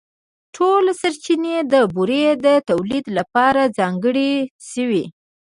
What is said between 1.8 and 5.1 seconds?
بورې د تولیدً لپاره ځانګړې شوې.